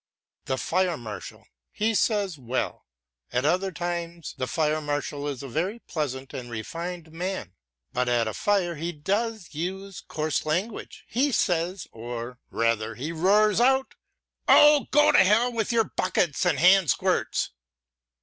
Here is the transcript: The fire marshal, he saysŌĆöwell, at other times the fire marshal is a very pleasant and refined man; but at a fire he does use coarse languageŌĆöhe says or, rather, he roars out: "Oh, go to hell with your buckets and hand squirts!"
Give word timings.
The 0.45 0.57
fire 0.57 0.97
marshal, 0.97 1.45
he 1.71 1.91
saysŌĆöwell, 1.91 2.81
at 3.31 3.45
other 3.45 3.71
times 3.71 4.33
the 4.35 4.47
fire 4.47 4.81
marshal 4.81 5.27
is 5.27 5.43
a 5.43 5.47
very 5.47 5.77
pleasant 5.77 6.33
and 6.33 6.49
refined 6.49 7.11
man; 7.11 7.53
but 7.93 8.09
at 8.09 8.27
a 8.27 8.33
fire 8.33 8.73
he 8.73 8.91
does 8.91 9.49
use 9.51 10.01
coarse 10.01 10.41
languageŌĆöhe 10.41 11.35
says 11.35 11.87
or, 11.91 12.39
rather, 12.49 12.95
he 12.95 13.11
roars 13.11 13.59
out: 13.61 13.93
"Oh, 14.47 14.87
go 14.89 15.11
to 15.11 15.23
hell 15.23 15.53
with 15.53 15.71
your 15.71 15.83
buckets 15.83 16.47
and 16.47 16.57
hand 16.57 16.89
squirts!" 16.89 17.51